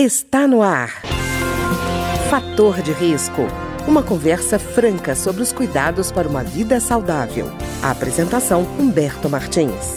[0.00, 0.90] Está no ar.
[2.30, 3.42] Fator de risco.
[3.84, 7.46] Uma conversa franca sobre os cuidados para uma vida saudável.
[7.82, 9.96] A apresentação Humberto Martins.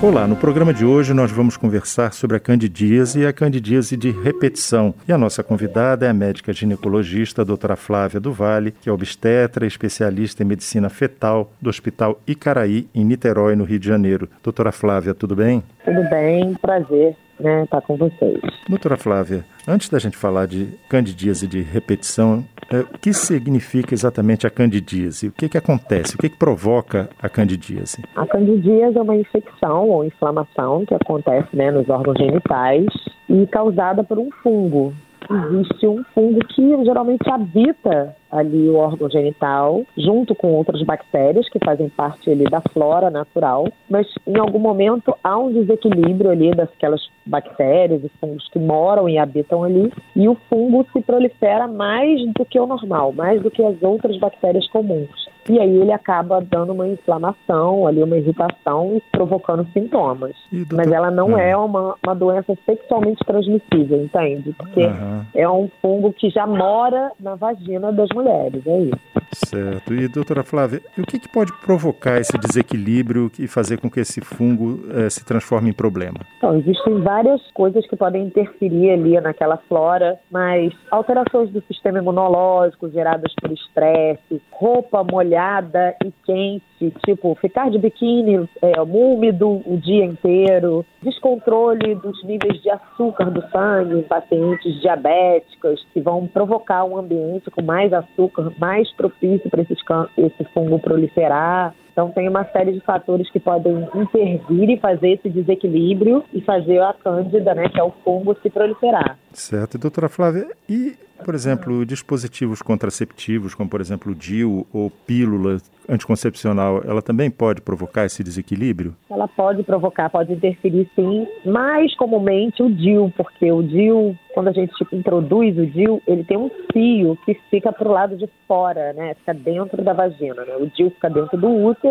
[0.00, 4.12] Olá, no programa de hoje nós vamos conversar sobre a candidíase e a candidíase de
[4.12, 4.94] repetição.
[5.08, 8.92] E a nossa convidada é a médica ginecologista a doutora Flávia do Vale, que é
[8.92, 14.28] obstetra e especialista em medicina fetal do Hospital Icaraí, em Niterói, no Rio de Janeiro.
[14.40, 15.64] Doutora Flávia, tudo bem?
[15.84, 18.40] Tudo bem, prazer né, estar com vocês.
[18.68, 24.46] Doutora Flávia, antes da gente falar de candidíase de repetição, é, o que significa exatamente
[24.46, 25.28] a candidíase?
[25.28, 26.14] O que, que acontece?
[26.14, 28.02] O que, que provoca a candidíase?
[28.16, 32.86] A candidíase é uma infecção ou inflamação que acontece né, nos órgãos genitais
[33.28, 34.94] e causada por um fungo
[35.30, 41.58] existe um fungo que geralmente habita ali o órgão genital, junto com outras bactérias que
[41.64, 47.08] fazem parte ali da flora natural, mas em algum momento há um desequilíbrio ali daquelas
[47.24, 52.44] bactérias e fungos que moram e habitam ali, e o fungo se prolifera mais do
[52.44, 55.32] que o normal, mais do que as outras bactérias comuns.
[55.48, 60.34] E aí ele acaba dando uma inflamação, ali uma irritação e provocando sintomas.
[60.50, 64.54] E, Mas ela não é uma, uma doença sexualmente transmissível, entende?
[64.56, 65.24] Porque uhum.
[65.34, 69.00] é um fungo que já mora na vagina das mulheres, é isso.
[69.34, 69.94] Certo.
[69.94, 74.20] E doutora Flávia, o que, que pode provocar esse desequilíbrio e fazer com que esse
[74.20, 76.20] fungo eh, se transforme em problema?
[76.38, 82.90] Então, existem várias coisas que podem interferir ali naquela flora, mas alterações do sistema imunológico
[82.90, 86.64] geradas por estresse, roupa molhada e quente,
[87.04, 93.42] tipo ficar de biquíni é, úmido o dia inteiro, descontrole dos níveis de açúcar do
[93.50, 99.62] sangue em pacientes diabéticas, que vão provocar um ambiente com mais açúcar, mais propício para
[99.62, 101.74] esse fungo proliferar.
[101.94, 106.80] Então, tem uma série de fatores que podem intervir e fazer esse desequilíbrio e fazer
[106.80, 109.16] a cândida, né, que é o fungo, se proliferar.
[109.32, 109.76] Certo.
[109.76, 115.58] E, doutora Flávia, e, por exemplo, dispositivos contraceptivos, como, por exemplo, o DIU ou pílula
[115.88, 118.94] anticoncepcional, ela também pode provocar esse desequilíbrio?
[119.10, 124.52] Ela pode provocar, pode interferir sim, mais comumente o DIU, porque o DIU, quando a
[124.52, 128.28] gente tipo, introduz o DIU, ele tem um fio que fica para o lado de
[128.48, 129.14] fora, né?
[129.14, 130.56] Fica dentro da vagina, né?
[130.56, 131.83] O DIU fica dentro do útero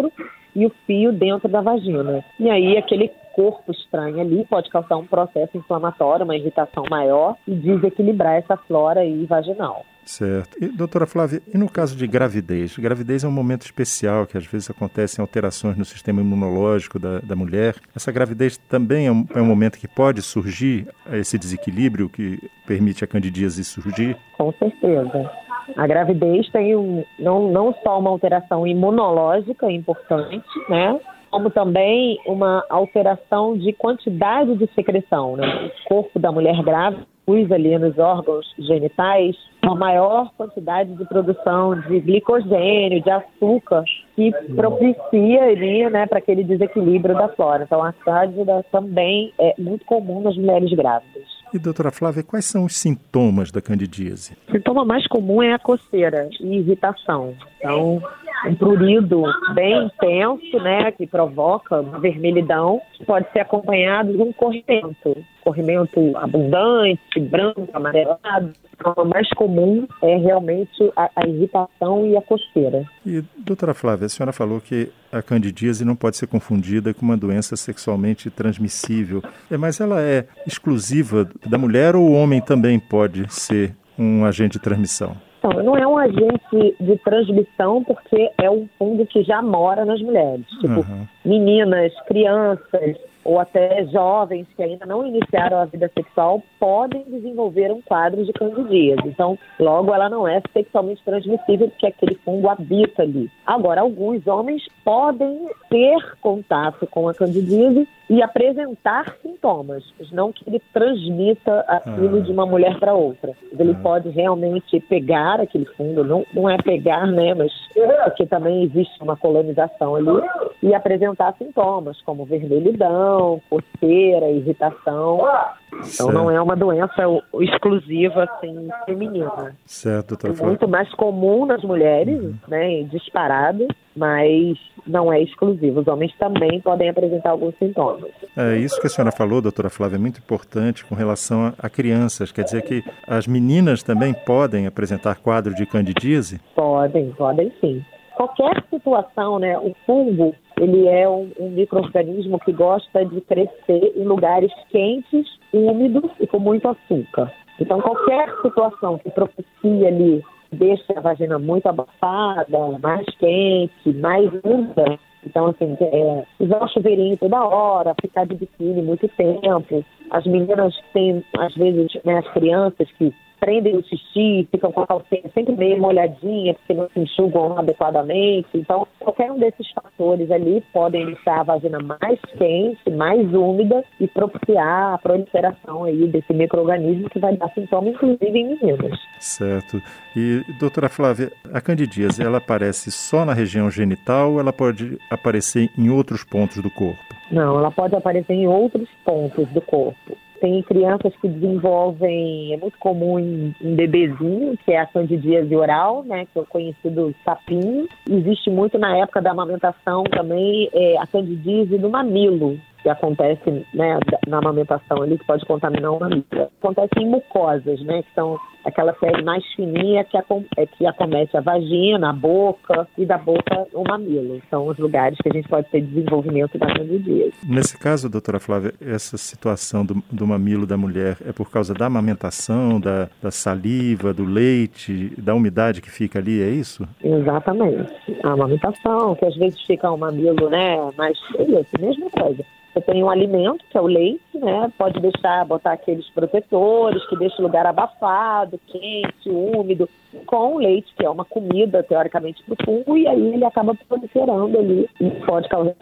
[0.55, 2.23] e o fio dentro da vagina.
[2.39, 7.55] E aí aquele corpo estranho ali pode causar um processo inflamatório, uma irritação maior e
[7.55, 9.83] desequilibrar essa flora aí vaginal.
[10.05, 10.57] Certo.
[10.61, 12.77] E, doutora Flávia, e no caso de gravidez?
[12.77, 17.35] Gravidez é um momento especial que às vezes acontecem alterações no sistema imunológico da, da
[17.35, 17.75] mulher.
[17.95, 22.37] Essa gravidez também é um, é um momento que pode surgir esse desequilíbrio que
[22.67, 24.17] permite a candidíase surgir?
[24.37, 25.31] Com certeza.
[25.75, 30.99] A gravidez tem um, não, não só uma alteração imunológica importante, né?
[31.31, 35.35] como também uma alteração de quantidade de secreção.
[35.35, 35.71] Né?
[35.85, 41.79] O corpo da mulher grávida produz ali nos órgãos genitais uma maior quantidade de produção
[41.79, 43.83] de glicogênio, de açúcar,
[44.15, 47.63] que propicia ali, né, para aquele desequilíbrio da flora.
[47.63, 51.42] Então, a cándida também é muito comum nas mulheres grávidas.
[51.53, 54.35] E, doutora Flávia, quais são os sintomas da candidíase?
[54.49, 57.35] O sintoma mais comum é a coceira e irritação.
[57.59, 58.01] Então,
[58.45, 59.23] um prurido
[59.53, 67.19] bem intenso, né, que provoca uma vermelhidão, pode ser acompanhado de um corrimento, corrimento abundante,
[67.19, 68.53] branco, amarelado.
[68.73, 72.83] Então, o mais comum é realmente a, a, irritação e a coceira.
[73.05, 77.15] E, doutora Flávia, a senhora falou que a candidíase não pode ser confundida com uma
[77.15, 83.31] doença sexualmente transmissível, é, mas ela é exclusiva da mulher ou o homem também pode
[83.33, 85.15] ser um agente de transmissão?
[85.43, 90.01] Então, não é um agente de transmissão porque é um fungo que já mora nas
[90.01, 90.45] mulheres.
[90.61, 91.05] Tipo, uhum.
[91.25, 97.81] meninas, crianças, ou até jovens que ainda não iniciaram a vida sexual podem desenvolver um
[97.81, 99.07] quadro de candidíase.
[99.07, 103.29] Então, logo ela não é sexualmente transmissível porque aquele fungo habita ali.
[103.45, 110.47] Agora, alguns homens podem ter contato com a candidíase e apresentar sintomas, mas não que
[110.47, 112.21] ele transmita aquilo ah.
[112.21, 113.31] de uma mulher para outra.
[113.57, 113.79] Ele ah.
[113.81, 119.15] pode realmente pegar aquele fungo, não, não é pegar, né, mas porque também existe uma
[119.15, 120.21] colonização ali,
[120.61, 123.12] e apresentar sintomas como vermelhidão,
[123.49, 125.27] coceira, irritação.
[125.71, 126.11] Então certo.
[126.13, 127.03] não é uma doença
[127.39, 129.55] exclusiva assim feminina.
[129.65, 130.33] Certo, doutora.
[130.33, 132.35] É muito mais comum nas mulheres, uhum.
[132.47, 135.81] né, disparado, mas não é exclusivo.
[135.81, 138.11] Os homens também podem apresentar alguns sintomas.
[138.37, 141.69] É isso que a senhora falou, doutora Flávia, é muito importante com relação a, a
[141.69, 142.31] crianças.
[142.31, 146.39] Quer dizer que as meninas também podem apresentar quadro de candidíase?
[146.55, 147.83] Podem, podem sim.
[148.15, 149.57] Qualquer situação, né?
[149.57, 156.11] O fungo, ele é um, um microorganismo que gosta de crescer em lugares quentes, úmidos
[156.19, 157.31] e com muito açúcar.
[157.59, 164.99] Então, qualquer situação que propicie ali, deixe a vagina muito abafada, mais quente, mais úmida,
[165.25, 169.85] então, assim, é, usar o chuveirinho toda hora, ficar de biquíni muito tempo.
[170.13, 173.13] As meninas têm, às vezes, né, as crianças que
[173.43, 178.47] prendem o xixi, ficam com a calcinha sempre meio molhadinha, porque não se enxugam adequadamente.
[178.53, 184.07] Então, qualquer um desses fatores ali podem deixar a vagina mais quente, mais úmida e
[184.07, 188.97] propiciar a proliferação aí desse microorganismo que vai dar sintoma, inclusive em meninas.
[189.19, 189.81] Certo.
[190.15, 195.69] E, doutora Flávia, a candidíase, ela aparece só na região genital ou ela pode aparecer
[195.77, 197.12] em outros pontos do corpo?
[197.33, 202.77] Não, ela pode aparecer em outros pontos do corpo tem crianças que desenvolvem, é muito
[202.77, 207.87] comum em, em bebezinho, que é a candidíase oral, né, que é o conhecido sapinho.
[208.09, 213.97] Existe muito na época da amamentação também é, a candidíase no mamilo, que acontece né,
[214.27, 216.25] na amamentação ali, que pode contaminar o mamilo.
[216.61, 221.35] Acontece em mucosas, né, que são aquela pele mais fininha que, acom é, que acomete
[221.35, 224.41] a vagina, a boca e da boca o mamilo.
[224.49, 227.33] São os lugares que a gente pode ter desenvolvimento da candidíase.
[227.47, 231.85] Nesse caso, doutora Flávia, essa situação do, do mamilo da mulher é por causa da
[231.85, 236.87] amamentação, da, da saliva, do leite, da umidade que fica ali, é isso?
[237.03, 237.93] Exatamente.
[238.23, 242.43] A amamentação, que às vezes fica o mamilo, né, mais cheio, mesma coisa.
[242.73, 244.71] Você tem um alimento, que é o leite, né?
[244.77, 249.87] Pode deixar, botar aqueles protetores que deixa o lugar abafado, quente, úmido,
[250.25, 253.75] com o leite, que é uma comida, teoricamente, para o fungo, e aí ele acaba
[253.87, 255.73] proliferando ali e pode causar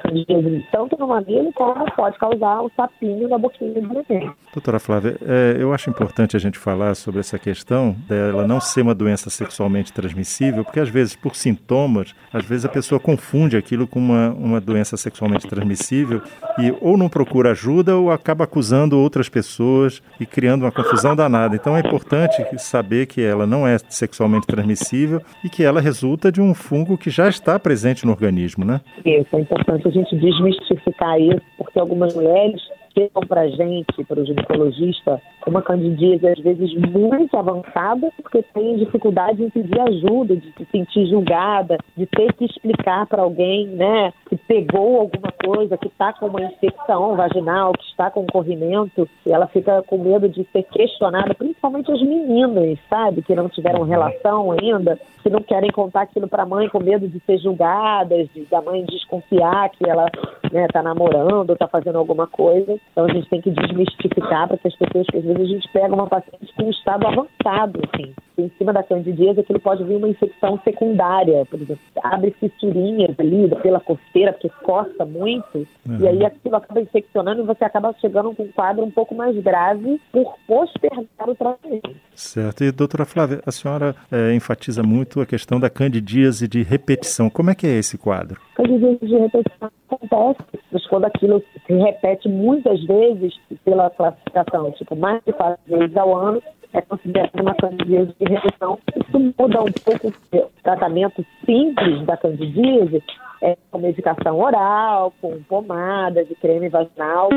[0.71, 4.29] tanto no mamilo como pode causar o sapinho na boquinha do bebê.
[4.53, 8.81] Doutora Flávia, é, eu acho importante a gente falar sobre essa questão dela não ser
[8.81, 13.87] uma doença sexualmente transmissível, porque às vezes, por sintomas, às vezes a pessoa confunde aquilo
[13.87, 16.21] com uma, uma doença sexualmente transmissível
[16.57, 21.55] e ou não procura ajuda ou acaba acusando outras pessoas e criando uma confusão danada.
[21.55, 26.41] Então é importante saber que ela não é sexualmente transmissível e que ela resulta de
[26.41, 28.81] um fungo que já está presente no organismo, né?
[29.05, 32.61] Isso, é importante a gente desmistificar isso, porque algumas mulheres
[32.93, 38.77] chegam para a gente, para o ginecologista, uma candidíase às vezes muito avançada, porque tem
[38.77, 44.13] dificuldade em pedir ajuda, de se sentir julgada, de ter que explicar para alguém, né,
[44.29, 49.31] que pegou alguma coisa, que está com uma infecção vaginal, que está com corrimento, e
[49.31, 54.51] ela fica com medo de ser questionada, principalmente as meninas, sabe, que não tiveram relação
[54.51, 58.41] ainda, que não querem contar aquilo para a mãe com medo de ser julgadas, de
[58.45, 60.07] da mãe desconfiar que ela
[60.43, 62.79] está né, tá namorando, está fazendo alguma coisa.
[62.91, 65.69] Então a gente tem que desmistificar para que as pessoas, que às vezes a gente
[65.71, 69.83] pega uma paciente com um estado avançado, assim, em cima da candidíase, que ele pode
[69.83, 75.99] vir uma infecção secundária, por exemplo, abre fissurinhas ali pela costeira, porque coça muito, uhum.
[75.99, 79.35] e aí aquilo acaba infeccionando e você acaba chegando com um quadro um pouco mais
[79.37, 81.95] grave por postergar o tratamento.
[82.15, 82.63] Certo.
[82.63, 87.29] E doutora Flávia, a senhora é, enfatiza muito a questão da candidíase de repetição.
[87.29, 88.39] Como é que é esse quadro?
[88.55, 95.21] Candidíase de repetição acontece, mas quando aquilo se repete muitas vezes pela classificação, tipo, mais
[95.25, 96.41] de quatro vezes ao ano,
[96.73, 98.79] é considerado uma candidíase de repetição.
[98.95, 103.03] Isso muda um pouco o tratamento simples da candidíase,
[103.41, 107.29] é, com medicação oral, com pomadas e creme vaginal,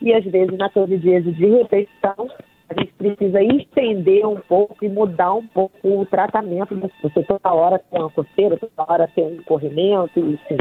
[0.00, 2.28] e às vezes na candidíase de repetição
[2.68, 6.74] a gente precisa estender um pouco e mudar um pouco o tratamento.
[7.02, 10.56] Você toda hora tem uma coceira, toda hora tem um corrimento, enfim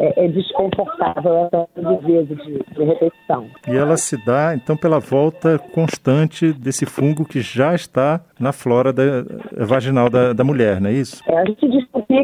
[0.00, 1.68] é, é desconfortável essa
[2.00, 3.46] vezes de, de repetição.
[3.68, 8.92] E ela se dá, então, pela volta constante desse fungo que já está na flora
[8.92, 9.24] da,
[9.66, 11.22] vaginal da, da mulher, não é isso?
[11.26, 11.66] É, a gente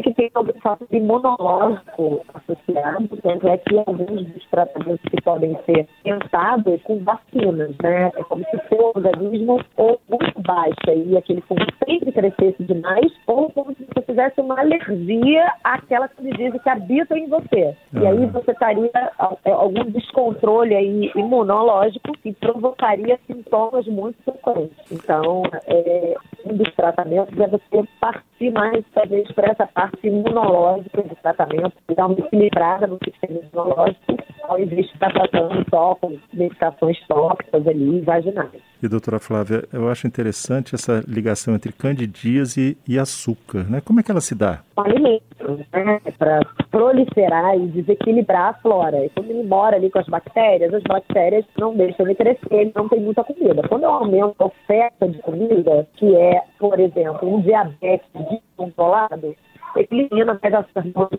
[0.01, 5.87] que tem algum fator imunológico associado, tanto é que alguns dos tratamentos que podem ser
[6.03, 8.11] tentados com vacinas, né?
[8.15, 13.49] É como se o organismo ou muito baixa e aquele fungo sempre crescesse demais, ou
[13.51, 17.75] como se você fizesse uma alergia àquela candidíase que habita em você.
[17.93, 19.11] E aí você teria
[19.45, 24.77] é, algum descontrole aí imunológico que provocaria sintomas muito frequentes.
[24.91, 26.15] Então, é,
[26.51, 32.07] um dos tratamentos é você partir mais, talvez, para essa parte imunológica do tratamento, dar
[32.07, 38.01] uma equilibrada no sistema imunológico, ao invés de estar tratando só com medicações tóxicas ali,
[38.01, 38.61] vaginais.
[38.81, 43.81] E, doutora Flávia, eu acho interessante essa ligação entre candidíase e açúcar, né?
[43.81, 44.61] Como é que ela se dá?
[44.77, 45.25] O alimento,
[45.73, 45.99] né?
[46.17, 46.39] Para
[46.77, 49.03] proliferar e desequilibrar a flora.
[49.03, 52.71] E quando ele mora ali com as bactérias, as bactérias não deixam ele crescer, ele
[52.75, 53.67] não tem muita comida.
[53.67, 59.35] Quando eu aumento a oferta de comida, que é, por exemplo, um diabetes descontrolado,
[59.75, 61.09] elimina mais açúcar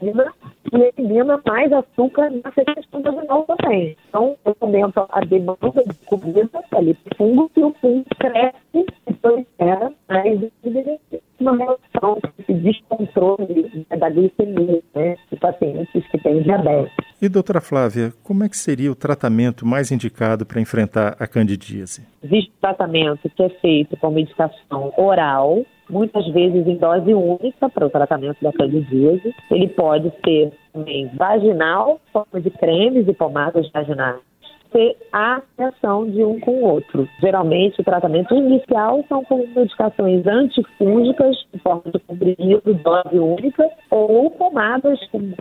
[0.73, 3.97] e elimina mais açúcar na secreção vaginal também.
[4.09, 8.87] Então, eu aumento a demanda de comida ali para o fungo e o fungo cresce
[9.09, 10.41] e prolifera mais
[11.41, 12.19] uma relação,
[12.49, 16.93] esse descontrole da glicemia né, de pacientes que têm diabetes.
[17.21, 22.07] E, doutora Flávia, como é que seria o tratamento mais indicado para enfrentar a candidíase?
[22.23, 27.91] Existe tratamento que é feito com medicação oral, muitas vezes em dose única para o
[27.91, 29.35] tratamento da candidíase.
[29.51, 34.21] Ele pode ser também vaginal, forma de cremes e pomadas vaginais
[34.73, 37.09] ter a reação de um com o outro.
[37.21, 44.31] Geralmente, o tratamento inicial são com medicações antifúngicas, em forma de comprimido, dose única, ou
[44.31, 45.33] pomadas com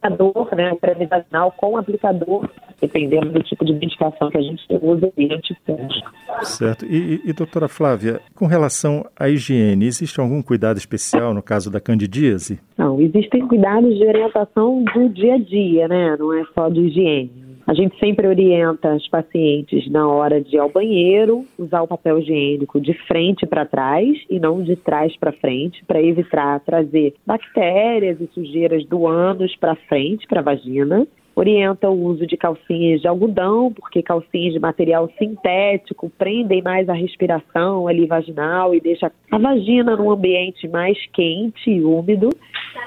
[0.00, 2.48] aplicador, né, pré-vaginal com aplicador,
[2.80, 6.10] dependendo do tipo de medicação que a gente usa e antifúngico.
[6.42, 6.86] Certo.
[6.86, 11.80] E, e, doutora Flávia, com relação à higiene, existe algum cuidado especial no caso da
[11.80, 12.58] candidíase?
[12.78, 17.49] Não, existem cuidados de orientação do dia a dia, né, não é só de higiene.
[17.70, 22.18] A gente sempre orienta os pacientes na hora de ir ao banheiro, usar o papel
[22.18, 28.20] higiênico de frente para trás e não de trás para frente, para evitar trazer bactérias
[28.20, 33.06] e sujeiras do ânus para frente, para a vagina orienta o uso de calcinhas de
[33.06, 39.38] algodão, porque calcinhas de material sintético prendem mais a respiração ali vaginal e deixa a
[39.38, 42.30] vagina num ambiente mais quente e úmido.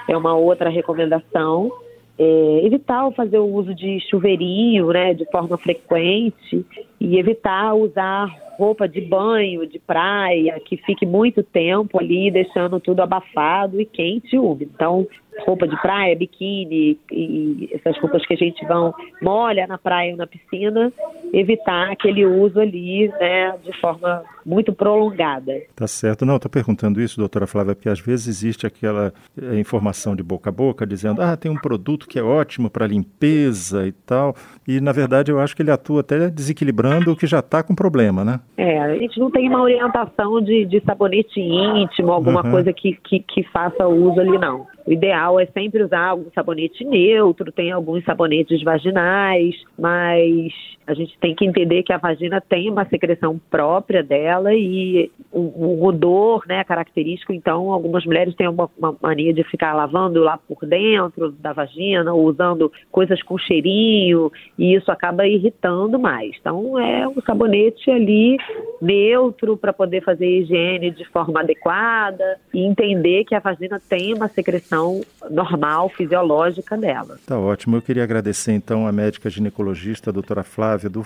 [0.10, 1.72] É uma outra recomendação
[2.18, 6.66] é, evitar fazer o uso de chuveirinho né, de forma frequente
[7.00, 8.28] e evitar usar
[8.58, 14.36] roupa de banho, de praia, que fique muito tempo ali, deixando tudo abafado e quente
[14.36, 14.72] e úmido.
[14.74, 15.08] Então,
[15.46, 20.18] roupa de praia, biquíni e essas roupas que a gente vão molha na praia ou
[20.18, 20.94] na piscina,
[21.34, 25.54] evitar aquele uso ali, né, de forma muito prolongada.
[25.76, 26.26] Tá certo.
[26.26, 30.50] Não, estou perguntando isso, doutora Flávia, porque às vezes existe aquela é, informação de boca
[30.50, 34.36] a boca dizendo, ah, tem um produto que é ótimo para limpeza e tal,
[34.68, 37.76] e na verdade eu acho que ele atua até desequilibrando o que já está com
[37.76, 38.40] problema, né?
[38.58, 42.52] É, a gente não tem uma orientação de, de sabonete íntimo, alguma uhum.
[42.52, 44.68] coisa que, que, que faça uso ali, não.
[44.86, 50.52] O ideal é sempre usar algum sabonete neutro, tem alguns sabonetes vaginais, mas
[50.86, 55.40] a gente tem que entender que a vagina tem uma secreção própria dela e o,
[55.40, 57.34] o odor, né, característico.
[57.34, 62.14] Então, algumas mulheres têm uma, uma, mania de ficar lavando lá por dentro da vagina
[62.14, 66.36] ou usando coisas com cheirinho e isso acaba irritando mais.
[66.40, 68.38] Então, é um sabonete ali
[68.82, 74.28] neutro para poder fazer higiene de forma adequada e entender que a vagina tem uma
[74.28, 77.18] secreção normal, fisiológica dela.
[77.26, 77.78] Tá ótimo.
[77.78, 81.04] Eu queria agradecer então a médica ginecologista, a doutora Flávia do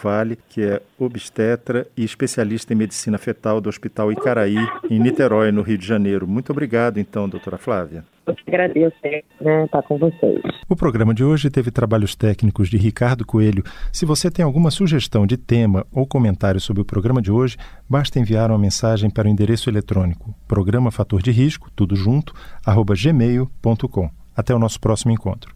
[0.50, 2.78] que é obstetra e especialista em
[3.18, 4.58] medicina fetal do Hospital Icaraí,
[4.90, 6.28] em Niterói, no Rio de Janeiro.
[6.28, 8.06] Muito obrigado então, doutora Flávia.
[8.26, 8.96] Eu que agradeço
[9.42, 10.42] né, estar com vocês.
[10.70, 13.64] O programa de hoje teve trabalhos técnicos de Ricardo Coelho.
[13.92, 17.58] Se você tem alguma sugestão de tema ou comentário sobre o programa de hoje,
[17.90, 22.34] basta enviar uma mensagem para o endereço eletrônico programa fator de risco, tudo junto,
[22.66, 24.10] arroba gmail.com.
[24.36, 25.54] Até o nosso próximo encontro.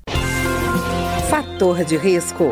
[1.30, 2.51] Fator de risco.